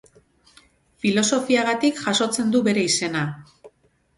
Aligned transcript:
Filosofiagatik 1.03 2.01
jasotzen 2.07 2.51
du 2.57 2.63
bere 2.71 2.87
izena. 2.93 3.23